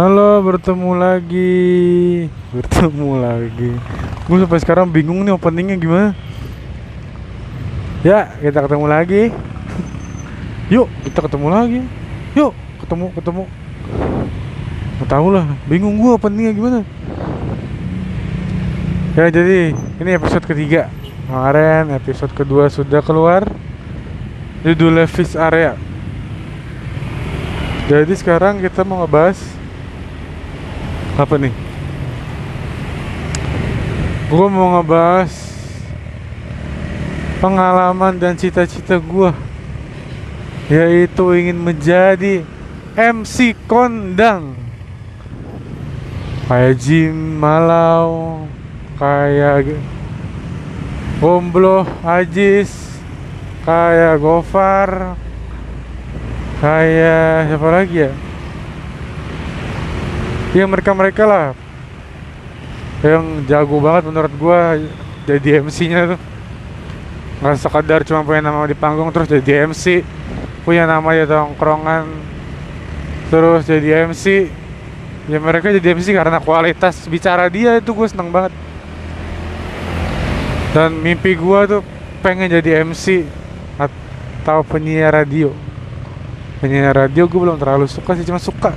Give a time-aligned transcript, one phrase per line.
[0.00, 2.24] Halo, bertemu lagi.
[2.56, 3.76] Bertemu lagi.
[4.24, 6.16] Gue sampai sekarang bingung nih openingnya gimana.
[8.00, 9.28] Ya, kita ketemu lagi.
[10.72, 11.80] Yuk, kita ketemu lagi.
[12.32, 13.44] Yuk, ketemu, ketemu.
[15.04, 16.80] Gak tau lah, bingung gue openingnya gimana.
[19.20, 20.88] Ya, jadi ini episode ketiga.
[21.28, 23.44] Kemarin episode kedua sudah keluar.
[24.64, 25.76] Judulnya Fish Area.
[27.84, 29.59] Jadi sekarang kita mau ngebahas
[31.20, 31.52] apa nih?
[34.32, 35.28] Gue mau ngebahas
[37.44, 39.32] pengalaman dan cita-cita gue
[40.70, 42.46] yaitu ingin menjadi
[42.94, 44.54] MC kondang
[46.46, 48.44] kayak Jim Malau
[48.96, 49.76] kayak
[51.18, 52.70] Gombloh Ajis
[53.66, 55.18] kayak Gofar
[56.62, 58.29] kayak siapa lagi ya
[60.50, 61.46] ya mereka mereka lah
[63.00, 64.76] yang jago banget menurut gua
[65.24, 66.20] jadi MC nya tuh.
[67.40, 70.04] Nggak sekadar cuma punya nama di panggung terus jadi MC
[70.66, 72.04] punya nama di tongkrongan
[73.32, 74.52] terus jadi MC
[75.30, 78.52] ya mereka jadi MC karena kualitas bicara dia itu gue seneng banget.
[80.74, 81.82] Dan mimpi gua tuh
[82.20, 83.24] pengen jadi MC
[83.80, 85.54] atau penyiar radio.
[86.60, 88.76] Penyiar radio gue belum terlalu suka sih cuma suka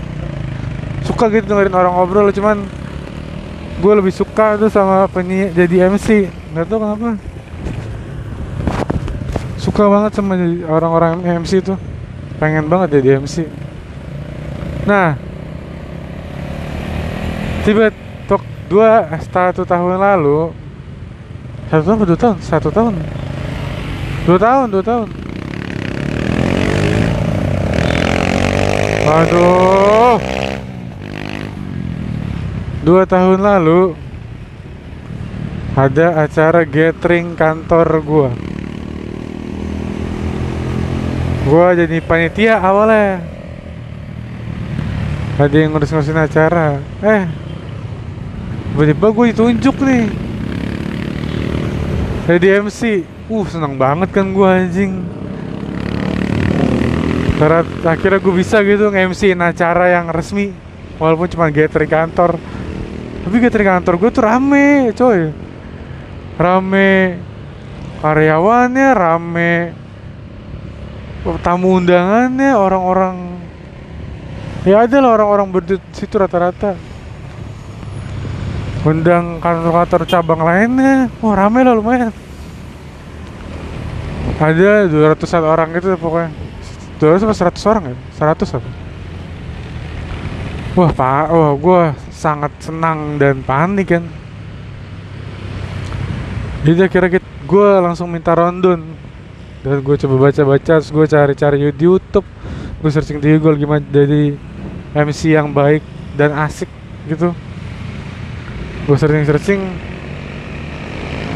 [1.04, 2.64] suka gitu dengerin orang ngobrol cuman
[3.80, 7.10] gue lebih suka tuh sama penyiar jadi MC nggak tahu kenapa.
[9.60, 10.36] Suka banget sama
[10.68, 11.80] orang-orang MC tuh.
[12.40, 13.48] Pengen banget jadi MC
[14.84, 15.16] nah
[17.64, 17.88] tiba
[18.28, 20.52] tok dua satu tahun lalu
[21.74, 22.38] satu tahun dua tahun?
[22.38, 22.94] Satu tahun.
[24.30, 25.08] Dua tahun dua tahun.
[29.10, 30.18] Aduh.
[32.84, 33.96] Dua tahun lalu
[35.72, 38.30] ada acara gathering kantor gua.
[41.48, 43.24] Gua jadi panitia awalnya.
[45.40, 46.84] Ada yang ngurus-ngurusin acara.
[47.00, 47.24] Eh,
[48.76, 50.06] tiba-tiba gue ditunjuk nih.
[52.28, 52.82] Jadi MC.
[53.32, 55.08] Uh, senang banget kan gua anjing.
[57.88, 60.56] Akhirnya gue bisa gitu nge-MC-in acara yang resmi
[60.96, 62.40] Walaupun cuma gathering kantor
[63.24, 65.32] Tapi gathering kantor gue tuh rame coy.
[66.36, 66.92] Rame
[68.04, 69.54] karyawannya, rame
[71.40, 73.34] tamu undangannya, orang-orang
[74.64, 76.80] Ya ada lah orang-orang berdua situ rata-rata.
[78.88, 81.12] Undang kantor-kantor cabang lainnya.
[81.20, 82.16] Wah rame lah lumayan.
[84.40, 86.32] Ada 200an orang gitu pokoknya.
[87.00, 87.96] 200 apa 100 orang ya?
[88.16, 88.70] 100 apa?
[90.74, 91.82] Wah, pak, wah, gue
[92.24, 94.08] sangat senang dan panik kan.
[96.64, 98.80] Jadi akhirnya gue langsung minta rondon
[99.68, 102.24] dan gue coba baca-baca, terus gue cari-cari di YouTube,
[102.80, 104.36] gue searching di Google gimana jadi
[104.96, 105.84] MC yang baik
[106.16, 106.72] dan asik
[107.12, 107.36] gitu.
[108.88, 109.60] Gue searching-searching,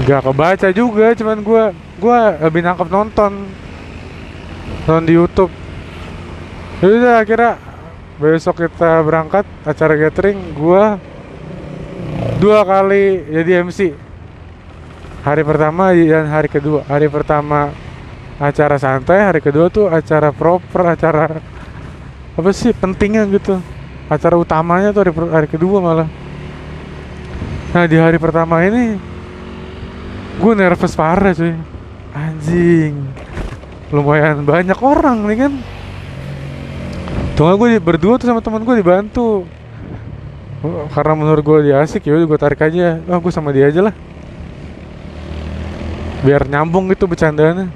[0.07, 1.63] gak kebaca juga, cuman gue
[1.97, 3.49] gue lebih nangkep nonton
[4.85, 5.51] nonton di YouTube
[6.77, 7.53] jadi udah akhirnya
[8.17, 10.97] besok kita berangkat acara gathering gua
[12.41, 14.07] dua kali jadi MC
[15.27, 16.87] hari pertama dan hari kedua.
[16.87, 17.75] Hari pertama
[18.39, 21.43] acara santai hari kedua tuh acara proper acara
[22.37, 23.59] apa sih pentingnya gitu.
[24.07, 26.09] Acara utamanya tuh hari, hari kedua malah.
[27.75, 28.95] Nah di hari pertama ini
[30.39, 31.51] gue nervous parah cuy.
[32.15, 32.95] Anjing.
[33.91, 35.53] Lumayan banyak orang nih kan
[37.37, 39.45] Tuh gue berdua tuh sama teman gue dibantu.
[40.89, 42.97] Karena menurut gue dia asik ya gue tarik aja.
[43.05, 43.93] Oh gue sama dia aja lah.
[46.25, 47.69] Biar nyambung gitu bercandanya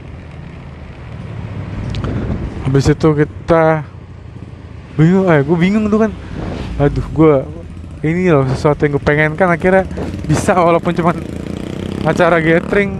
[2.65, 3.83] habis itu kita
[4.97, 6.11] bingung eh gue bingung tuh kan.
[6.81, 7.33] Aduh gue
[8.01, 9.85] ini loh sesuatu yang gue pengen kan akhirnya
[10.25, 11.21] bisa walaupun cuman
[12.01, 12.97] acara gathering.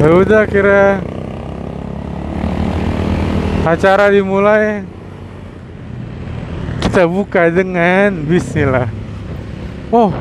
[0.00, 1.04] Ya udah akhirnya
[3.74, 4.84] acara dimulai.
[6.80, 8.88] Kita buka dengan Bismillah.
[9.92, 10.12] Oh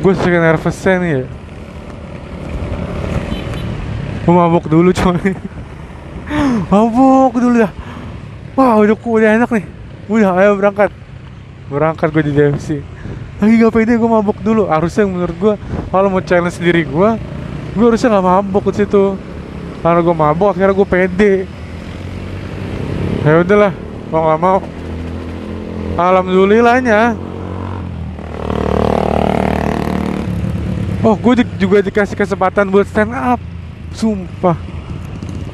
[0.00, 1.24] gue sedikit nervousnya nih ya.
[4.24, 5.16] Gue mabuk dulu coy
[6.72, 7.72] mabuk dulu dah.
[8.56, 9.64] Wah udah udah enak nih.
[10.08, 10.88] Udah ayo berangkat.
[11.68, 12.68] Berangkat gue di DMC
[13.40, 14.68] lagi gak pede gue mabuk dulu.
[14.68, 15.54] Harusnya menurut gue
[15.88, 17.10] kalau mau challenge diri gue
[17.70, 19.16] gue harusnya gak mabuk ke situ.
[19.80, 21.32] Karena gue mabuk akhirnya gue pede
[23.24, 23.72] ya udahlah
[24.08, 24.58] mau nggak mau.
[26.00, 27.00] Alhamdulillahnya.
[31.00, 33.40] Oh gue di- juga dikasih kesempatan buat stand up.
[33.92, 34.56] Sumpah.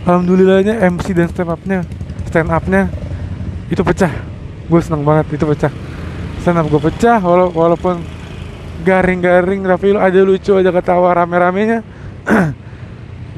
[0.06, 1.82] Alhamdulillahnya MC dan stand upnya
[2.30, 2.90] stand upnya
[3.70, 4.12] itu pecah.
[4.66, 5.72] Gue seneng banget itu pecah.
[6.42, 8.02] Stand up gue pecah wala- walaupun
[8.86, 11.82] garing-garing tapi ada lucu ada ketawa rame-ramenya.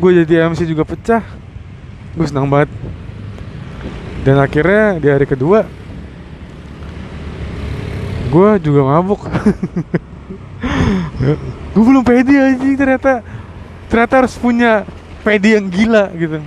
[0.01, 1.23] Gue jadi MC juga pecah.
[2.15, 2.71] Gue senang banget
[4.23, 5.67] dan akhirnya di hari kedua
[8.29, 9.25] gue juga mabuk.
[11.73, 13.25] Gue belum pede anjing ternyata.
[13.89, 14.85] Ternyata harus punya
[15.25, 16.45] pede yang gila gitu.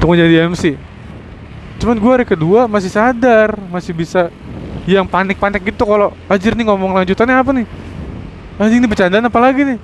[0.00, 0.92] Untuk menjadi MC
[1.82, 4.30] cuman gue hari kedua masih sadar masih bisa
[4.86, 7.66] yang panik-panik gitu kalau anjir nih ngomong lanjutannya apa nih?
[8.54, 9.78] Anjing ini bercandaan apa lagi nih?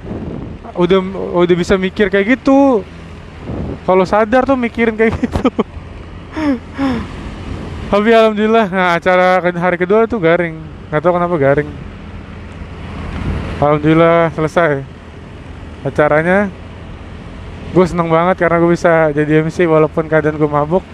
[0.79, 1.03] Udah
[1.43, 2.87] udah bisa mikir kayak gitu
[3.89, 5.49] kalau sadar tuh mikirin kayak gitu.
[7.89, 10.61] Tapi alhamdulillah nah acara hari kedua tuh garing.
[10.93, 11.69] Nggak tahu kenapa garing.
[13.65, 14.85] Alhamdulillah selesai
[15.89, 16.53] acaranya.
[17.73, 20.85] Gue seneng banget karena gue bisa jadi MC walaupun keadaan gue mabuk.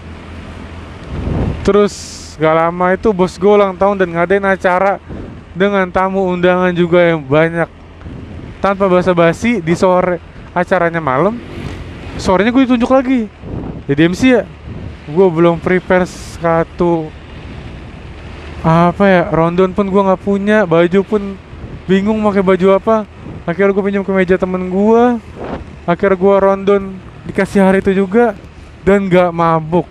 [1.67, 1.91] Terus
[2.39, 5.03] gak lama itu bos gue ulang tahun dan ngadain acara
[5.51, 7.67] dengan tamu undangan juga yang banyak.
[8.63, 10.19] Tanpa basa-basi di sore
[10.55, 11.54] acaranya malam
[12.17, 13.27] sorenya gue ditunjuk lagi.
[13.85, 14.43] Jadi MC ya?
[15.05, 17.11] Gue belum prepare satu
[18.65, 21.37] apa ya rondon pun gue nggak punya baju pun
[21.85, 23.05] bingung pakai baju apa.
[23.45, 25.03] Akhirnya gue pinjam ke meja temen gue
[25.85, 26.81] akhirnya gue rondon
[27.29, 28.33] dikasih hari itu juga
[28.81, 29.85] dan nggak mabuk.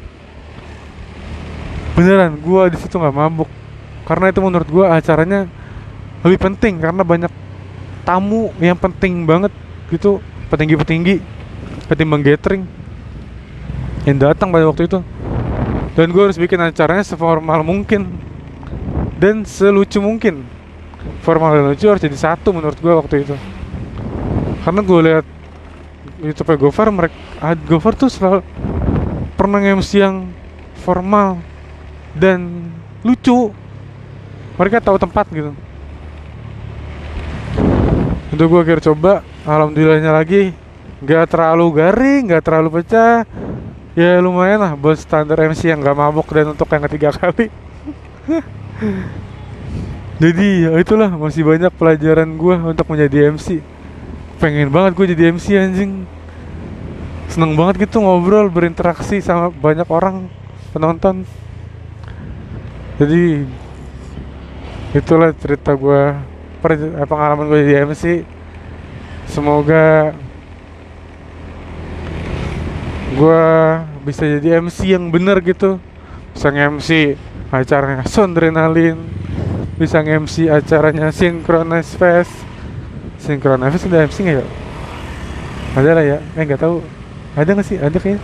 [1.94, 3.50] Beneran gue di situ nggak mabuk.
[4.04, 5.46] Karena itu menurut gue acaranya
[6.26, 7.30] lebih penting karena banyak
[8.02, 9.54] tamu yang penting banget
[9.88, 10.18] gitu
[10.50, 11.33] petinggi-petinggi
[11.88, 12.64] ketimbang gathering.
[14.04, 15.00] Yang datang pada waktu itu.
[15.94, 18.10] Dan gue harus bikin acaranya seformal mungkin.
[19.16, 20.44] Dan selucu mungkin.
[21.24, 23.36] Formal dan lucu harus jadi satu menurut gue waktu itu.
[24.64, 25.26] Karena gue lihat
[26.24, 27.16] YouTube Gofar mereka
[27.68, 28.40] Gofar tuh selalu
[29.36, 30.28] pernah MC yang
[30.80, 31.40] formal
[32.16, 32.72] dan
[33.04, 33.52] lucu.
[34.56, 35.52] Mereka tahu tempat gitu.
[38.32, 39.12] Untuk gue akhirnya coba.
[39.44, 40.63] Alhamdulillahnya lagi
[41.04, 43.28] nggak terlalu garing nggak terlalu pecah.
[43.94, 47.46] Ya lumayan lah buat standar MC yang nggak mabuk dan untuk yang ketiga kali.
[50.18, 53.62] Jadi ya itulah masih banyak pelajaran gue untuk menjadi MC
[54.44, 55.92] pengen banget gue jadi MC anjing.
[57.30, 60.28] Seneng banget gitu ngobrol berinteraksi sama banyak orang
[60.74, 61.24] penonton.
[62.98, 63.46] Jadi
[64.94, 66.14] itulah cerita gue
[66.62, 68.22] eh, pengalaman gue jadi MC
[69.26, 70.14] semoga
[73.14, 73.42] gue
[74.04, 75.78] bisa jadi MC yang bener gitu.
[76.34, 77.14] Bisa nge-MC
[77.54, 78.98] acaranya Sondrenalin
[79.74, 82.34] bisa nge-MC acaranya Synchronize Fest.
[83.18, 84.46] Synchronize Fest ada MC nggak ya?
[85.74, 86.78] ada lah ya, eh nggak tahu.
[87.34, 87.78] Ada nggak sih?
[87.82, 88.22] ada kayaknya.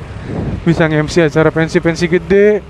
[0.62, 2.62] Bisa nge-MC acara pensi-pensi gede.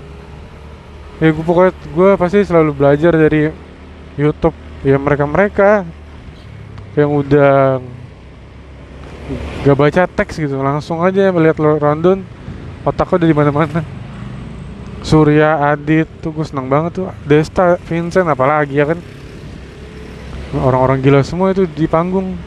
[1.21, 3.53] Ya gue pokoknya gue pasti selalu belajar dari
[4.17, 4.57] YouTube.
[4.81, 5.85] Ya mereka-mereka
[6.97, 7.77] yang udah
[9.65, 12.25] gak baca teks gitu langsung aja melihat rundown
[12.85, 13.79] otaknya udah di mana-mana.
[15.01, 17.09] Surya Adit tuh gue seneng banget tuh.
[17.25, 18.99] Desta Vincent apalagi ya kan?
[20.53, 22.37] Orang-orang gila semua itu di panggung.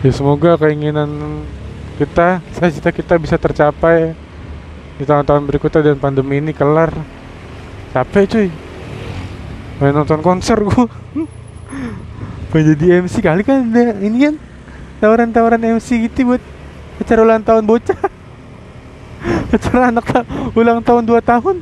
[0.00, 1.42] Ya semoga keinginan
[2.00, 4.12] kita cita kita bisa tercapai
[4.96, 6.92] di tahun-tahun berikutnya dan pandemi ini kelar.
[7.92, 8.48] Capek cuy.
[9.76, 10.88] Main nonton konser gua
[12.56, 13.68] pengen jadi MC kali kan
[14.00, 14.34] ini kan
[14.96, 16.40] tawaran-tawaran MC gitu buat
[16.96, 18.00] acara ulang tahun bocah.
[19.52, 20.24] Acara anak
[20.56, 21.60] ulang tahun 2 tahun.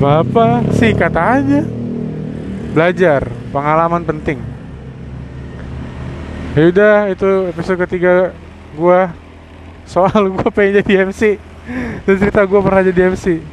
[0.00, 1.60] Bapak sih kata aja.
[2.72, 4.40] Belajar pengalaman penting.
[6.56, 8.32] Ya udah itu episode ketiga
[8.72, 9.12] gua.
[9.84, 11.36] Soal gua pengen jadi MC
[12.08, 13.44] dan cerita gua pernah jadi MC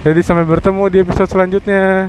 [0.00, 2.08] jadi sampai bertemu di episode selanjutnya